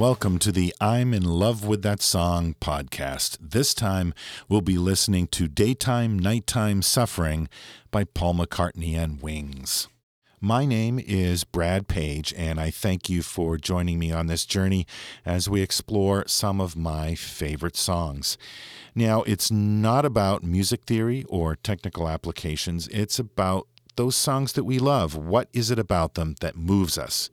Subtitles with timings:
[0.00, 3.36] welcome to the I'm in Love with That Song podcast.
[3.38, 4.14] This time
[4.48, 7.50] we'll be listening to Daytime, Nighttime Suffering
[7.90, 9.88] by Paul McCartney and Wings.
[10.40, 14.86] My name is Brad Page, and I thank you for joining me on this journey
[15.26, 18.38] as we explore some of my favorite songs.
[18.94, 24.78] Now, it's not about music theory or technical applications, it's about those songs that we
[24.78, 25.14] love.
[25.14, 27.28] What is it about them that moves us?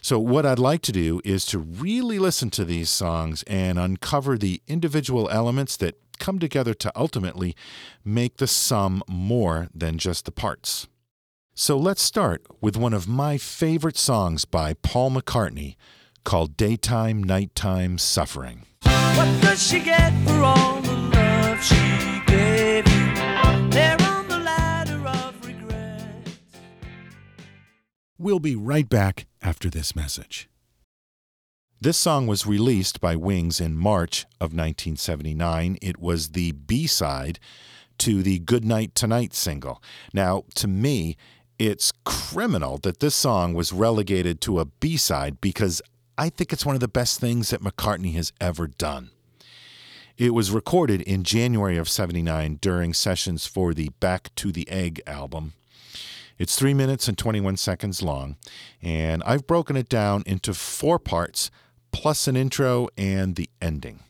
[0.00, 4.38] So, what I'd like to do is to really listen to these songs and uncover
[4.38, 7.54] the individual elements that come together to ultimately
[8.04, 10.88] make the sum more than just the parts.
[11.60, 15.74] So let's start with one of my favorite songs by Paul McCartney
[16.24, 18.64] called Daytime, Nighttime Suffering.
[18.82, 22.17] What does she get for all the love she
[28.20, 30.48] We'll be right back after this message.
[31.80, 35.78] This song was released by Wings in March of 1979.
[35.80, 37.38] It was the B side
[37.98, 39.80] to the Goodnight Tonight single.
[40.12, 41.16] Now, to me,
[41.60, 45.80] it's criminal that this song was relegated to a B side because
[46.16, 49.10] I think it's one of the best things that McCartney has ever done.
[50.16, 55.00] It was recorded in January of 79 during sessions for the Back to the Egg
[55.06, 55.52] album.
[56.38, 58.36] It's 3 minutes and 21 seconds long,
[58.80, 61.50] and I've broken it down into four parts,
[61.90, 64.04] plus an intro and the ending.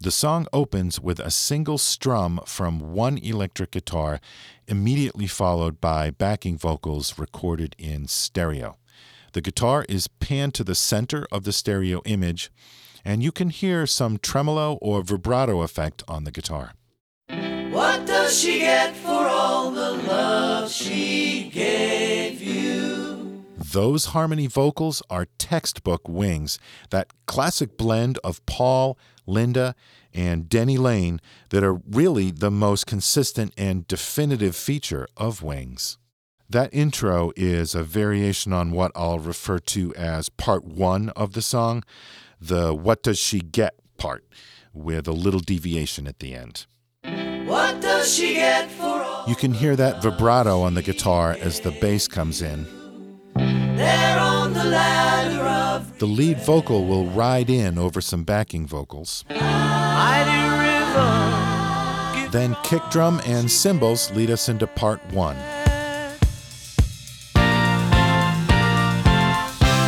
[0.00, 4.18] The song opens with a single strum from one electric guitar,
[4.66, 8.78] immediately followed by backing vocals recorded in stereo.
[9.34, 12.50] The guitar is panned to the center of the stereo image,
[13.04, 16.72] and you can hear some tremolo or vibrato effect on the guitar.
[18.32, 23.44] Does she get for all the love she gave you?
[23.58, 26.58] Those harmony vocals are textbook wings,
[26.88, 28.96] that classic blend of Paul,
[29.26, 29.74] Linda,
[30.14, 31.20] and Denny Laine
[31.50, 35.98] that are really the most consistent and definitive feature of Wings.
[36.48, 41.42] That intro is a variation on what I'll refer to as part one of the
[41.42, 41.84] song,
[42.40, 44.24] the What Does She Get part,
[44.72, 46.64] with a little deviation at the end.
[47.44, 51.60] What does she get for all You can hear that vibrato on the guitar as
[51.60, 52.66] the bass comes in.
[53.36, 59.24] the ladder of The lead vocal will ride in over some backing vocals.
[59.30, 59.38] river?
[62.32, 65.36] Then kick drum and cymbals lead us into part one.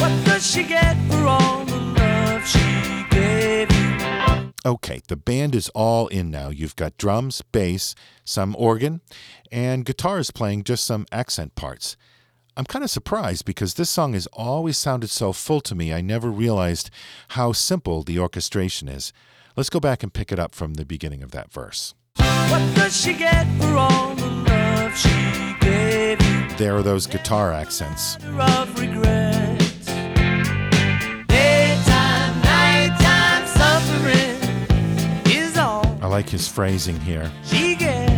[0.00, 0.89] What does she get
[4.64, 6.50] Okay, the band is all in now.
[6.50, 7.94] You've got drums, bass,
[8.24, 9.00] some organ,
[9.50, 11.96] and guitar is playing just some accent parts.
[12.56, 16.02] I'm kind of surprised because this song has always sounded so full to me, I
[16.02, 16.90] never realized
[17.28, 19.14] how simple the orchestration is.
[19.56, 21.94] Let's go back and pick it up from the beginning of that verse.
[22.16, 26.56] What does she get for all the love she gave you?
[26.58, 28.18] There are those guitar accents.
[36.10, 37.30] Like his phrasing here.
[37.44, 38.10] she gets.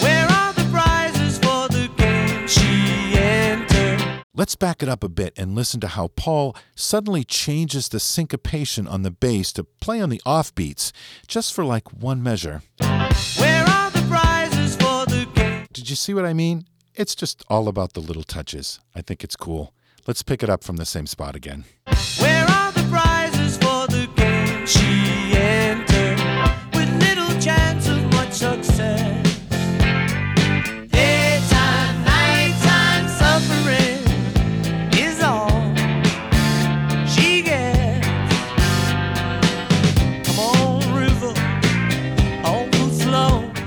[0.00, 4.22] Where are the prizes for the game she entered?
[4.32, 8.86] Let's back it up a bit and listen to how Paul suddenly changes the syncopation
[8.86, 10.92] on the bass to play on the offbeats,
[11.26, 12.62] just for like one measure.
[12.78, 15.66] Where are the prizes for the game?
[15.72, 16.64] Did you see what I mean?
[16.94, 18.78] It's just all about the little touches.
[18.94, 19.74] I think it's cool.
[20.06, 21.64] Let's pick it up from the same spot again.
[22.18, 22.29] Where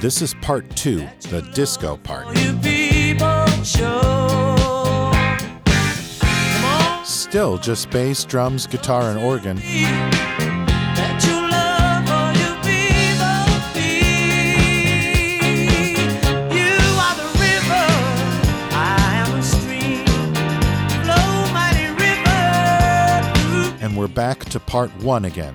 [0.03, 2.27] This is part two, the disco part.
[7.07, 9.59] Still just bass, drums, guitar, and organ.
[23.81, 25.53] And we're back to part one again.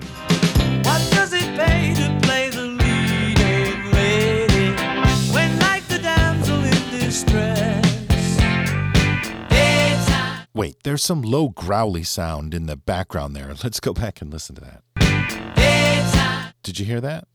[10.99, 13.47] There's some low growly sound in the background there.
[13.63, 16.53] Let's go back and listen to that.
[16.61, 17.25] Did you hear that?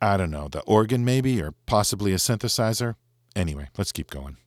[0.00, 2.94] I don't know, the organ maybe, or possibly a synthesizer.
[3.36, 4.38] Anyway, let's keep going.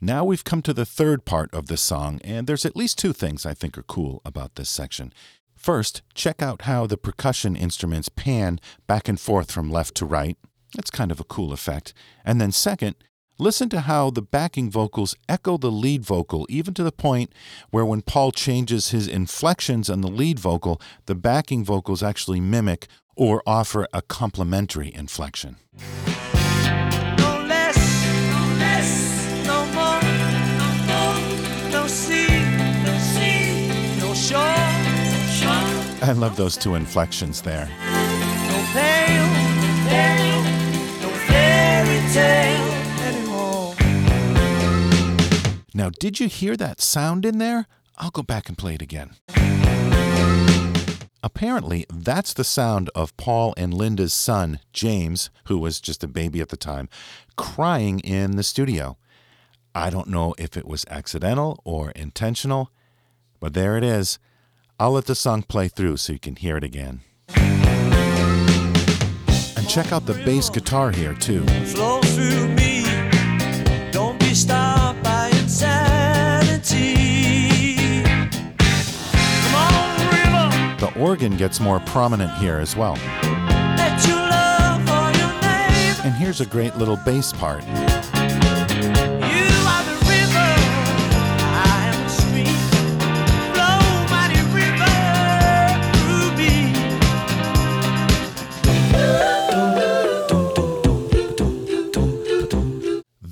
[0.00, 3.12] Now we've come to the third part of the song, and there's at least two
[3.12, 5.12] things I think are cool about this section.
[5.58, 10.38] First, check out how the percussion instruments pan back and forth from left to right.
[10.74, 11.92] That's kind of a cool effect.
[12.24, 12.94] And then, second,
[13.40, 17.32] listen to how the backing vocals echo the lead vocal, even to the point
[17.70, 22.86] where when Paul changes his inflections on the lead vocal, the backing vocals actually mimic
[23.16, 25.56] or offer a complementary inflection.
[27.18, 27.76] No less,
[28.30, 30.08] no less, no more,
[36.00, 37.66] I love those two inflections there.
[37.66, 39.28] no pale,
[39.88, 40.42] pale,
[41.02, 42.72] no fairy tale
[43.02, 43.74] anymore.
[45.74, 47.66] Now, did you hear that sound in there?
[47.96, 49.16] I'll go back and play it again.
[51.20, 56.40] Apparently, that's the sound of Paul and Linda's son, James, who was just a baby
[56.40, 56.88] at the time,
[57.36, 58.96] crying in the studio.
[59.74, 62.70] I don't know if it was accidental or intentional,
[63.40, 64.20] but there it is.
[64.80, 67.00] I'll let the song play through so you can hear it again.
[67.34, 68.76] And
[69.68, 71.44] check out the bass guitar here, too.
[71.66, 72.84] Flow through me,
[73.90, 76.94] don't be stopped by insanity.
[79.16, 80.76] Come on, river.
[80.78, 82.96] The organ gets more prominent here as well.
[83.24, 85.96] Let your love for your name.
[86.04, 87.64] And here's a great little bass part.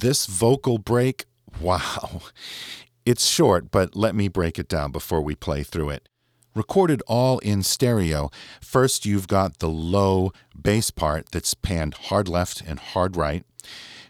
[0.06, 1.24] This vocal break,
[1.60, 2.20] wow.
[3.04, 6.08] It's short, but let me break it down before we play through it.
[6.54, 8.30] Recorded all in stereo,
[8.60, 13.42] first you've got the low bass part that's panned hard left and hard right.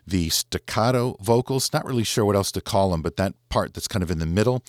[0.07, 3.89] The staccato vocals, not really sure what else to call them, but that part that's
[3.89, 4.63] kind of in the middle,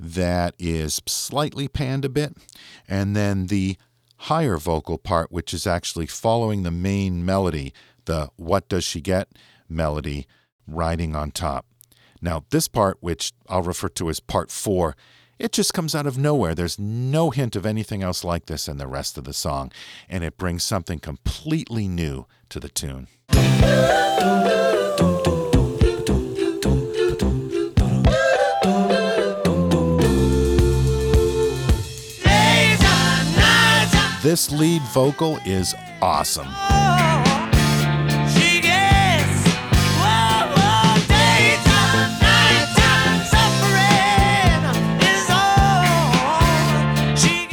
[0.00, 2.36] that is slightly panned a bit.
[2.88, 3.76] And then the
[4.16, 7.72] higher vocal part, which is actually following the main melody,
[8.06, 9.28] the What Does She Get
[9.68, 10.26] melody,
[10.72, 11.66] riding on top.
[12.20, 14.96] Now, this part, which I'll refer to as part four,
[15.38, 16.54] it just comes out of nowhere.
[16.54, 19.72] There's no hint of anything else like this in the rest of the song,
[20.08, 23.08] and it brings something completely new to the tune.
[34.22, 36.46] This lead vocal is awesome.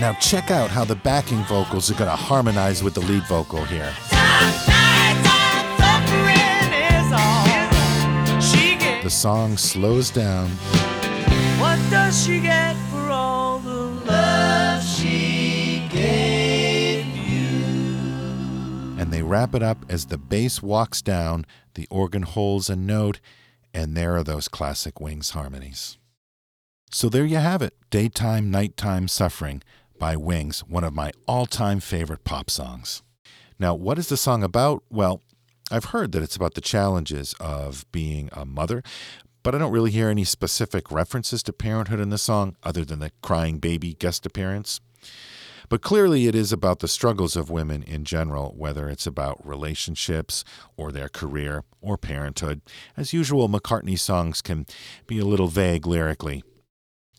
[0.10, 3.64] Now, check out how the backing vocals are going to harmonize with the lead vocal
[3.66, 3.94] here.
[4.10, 8.42] gets nighttime, suffering is all.
[8.42, 10.50] She The song slows down,
[11.60, 18.98] what does she get for all the love she gave you?
[18.98, 21.46] and they wrap it up as the bass walks down,
[21.76, 23.20] the organ holds a note,
[23.76, 26.00] and there are those classic Wings harmonies.
[26.92, 29.62] So there you have it Daytime, Nighttime Suffering
[30.00, 33.04] by Wings, one of my all time favorite pop songs.
[33.60, 34.84] Now, what is the song about?
[34.90, 35.22] Well,
[35.70, 38.82] I've heard that it's about the challenges of being a mother,
[39.44, 43.00] but I don't really hear any specific references to parenthood in the song other than
[43.00, 44.80] the crying baby guest appearance.
[45.68, 50.44] But clearly, it is about the struggles of women in general, whether it's about relationships
[50.76, 52.62] or their career or parenthood.
[52.98, 54.66] As usual, McCartney songs can
[55.06, 56.44] be a little vague lyrically.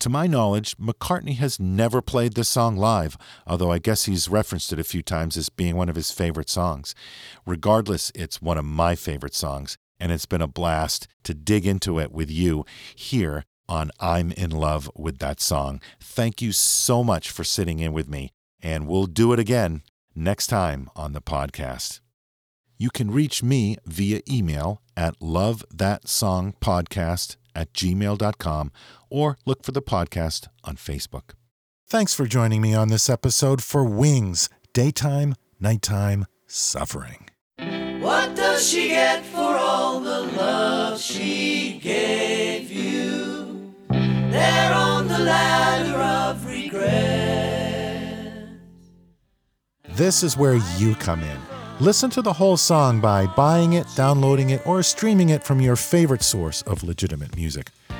[0.01, 3.15] To my knowledge, McCartney has never played this song live,
[3.45, 6.49] although I guess he's referenced it a few times as being one of his favorite
[6.49, 6.95] songs.
[7.45, 11.99] Regardless, it's one of my favorite songs, and it's been a blast to dig into
[11.99, 12.65] it with you
[12.95, 15.79] here on I'm in Love with That Song.
[15.99, 19.83] Thank you so much for sitting in with me, and we'll do it again
[20.15, 21.99] next time on the podcast.
[22.75, 28.71] You can reach me via email at lovethatsongpodcast at gmail.com
[29.11, 31.31] or look for the podcast on Facebook.
[31.87, 37.27] Thanks for joining me on this episode for Wings Daytime, Nighttime Suffering.
[37.99, 43.75] What does she get for all the love she gave you?
[43.89, 48.47] There on the ladder of regret.
[49.89, 51.37] This is where you come in.
[51.81, 55.75] Listen to the whole song by buying it, downloading it, or streaming it from your
[55.75, 57.69] favorite source of legitimate music.